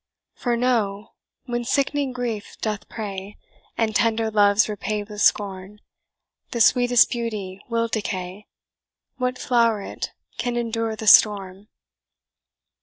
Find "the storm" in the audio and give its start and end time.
10.95-11.67